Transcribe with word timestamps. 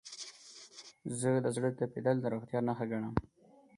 زه 1.19 1.31
د 1.45 1.47
زړه 1.55 1.69
تپیدل 1.79 2.17
د 2.21 2.25
روغتیا 2.33 2.59
نښه 2.67 2.85
ګڼم. 2.91 3.13